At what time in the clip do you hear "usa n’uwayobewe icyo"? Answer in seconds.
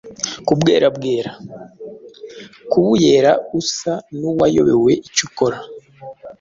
3.61-5.23